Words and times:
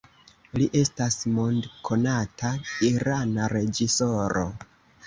Li 0.61 0.67
estas 0.79 1.17
mondkonata 1.35 2.55
irana 2.91 3.53
reĝisoro. 3.57 4.53